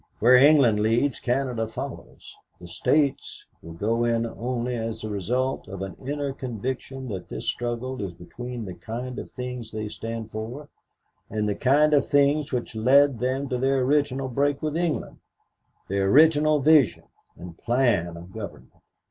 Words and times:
Where 0.17 0.35
England 0.35 0.79
leads, 0.79 1.19
Canada 1.19 1.67
follows. 1.67 2.35
The 2.59 2.67
States 2.67 3.45
will 3.61 3.73
go 3.73 4.03
in 4.03 4.25
only 4.25 4.75
as 4.75 5.01
the 5.01 5.11
result 5.11 5.67
of 5.67 5.83
an 5.83 5.93
inner 6.03 6.33
conviction 6.33 7.07
that 7.09 7.29
this 7.29 7.45
struggle 7.45 8.01
is 8.01 8.11
between 8.11 8.65
the 8.65 8.73
kind 8.73 9.19
of 9.19 9.29
things 9.29 9.69
they 9.71 9.89
stand 9.89 10.31
for 10.31 10.69
and 11.29 11.47
the 11.47 11.53
kind 11.53 11.93
of 11.93 12.07
things 12.07 12.51
which 12.51 12.73
led 12.75 13.19
them 13.19 13.47
to 13.49 13.59
their 13.59 13.81
original 13.81 14.27
break 14.27 14.63
with 14.63 14.75
England, 14.75 15.19
their 15.87 16.07
original 16.07 16.61
vision 16.61 17.03
and 17.37 17.59
plan 17.59 18.17
of 18.17 18.33
government. 18.33 18.73